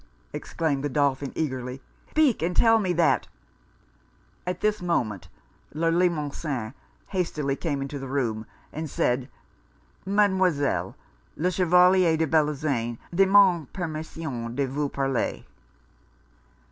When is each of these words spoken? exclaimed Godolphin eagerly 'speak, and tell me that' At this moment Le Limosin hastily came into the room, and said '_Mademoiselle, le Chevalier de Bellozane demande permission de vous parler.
exclaimed 0.33 0.81
Godolphin 0.81 1.31
eagerly 1.35 1.79
'speak, 2.09 2.41
and 2.41 2.55
tell 2.55 2.79
me 2.79 2.91
that' 2.91 3.27
At 4.47 4.61
this 4.61 4.81
moment 4.81 5.27
Le 5.75 5.91
Limosin 5.91 6.73
hastily 7.09 7.55
came 7.55 7.83
into 7.83 7.99
the 7.99 8.07
room, 8.07 8.47
and 8.73 8.89
said 8.89 9.29
'_Mademoiselle, 10.07 10.95
le 11.37 11.51
Chevalier 11.51 12.17
de 12.17 12.25
Bellozane 12.25 12.97
demande 13.13 13.71
permission 13.73 14.55
de 14.55 14.65
vous 14.65 14.89
parler. 14.89 15.45